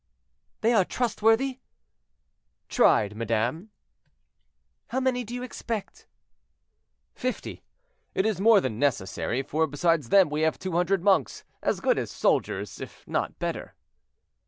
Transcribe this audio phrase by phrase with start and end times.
[0.61, 1.59] "—"They are trustworthy?"
[2.69, 3.69] "Tried, madame."
[4.87, 6.07] "How many do you expect?"
[7.13, 7.61] "Fifty;
[8.15, 11.99] it is more than necessary, for besides them we have two hundred monks, as good
[11.99, 13.75] as soldiers, if not better."